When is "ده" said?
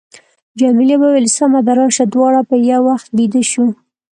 1.65-1.73